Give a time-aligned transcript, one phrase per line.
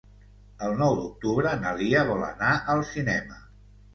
[0.67, 3.37] El nou d'octubre na Lia vol anar al cinema.